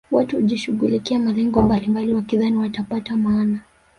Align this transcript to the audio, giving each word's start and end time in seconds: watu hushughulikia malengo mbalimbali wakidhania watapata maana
watu 0.11 0.41
hushughulikia 0.41 1.19
malengo 1.19 1.61
mbalimbali 1.61 2.13
wakidhania 2.13 2.59
watapata 2.59 3.17
maana 3.17 3.59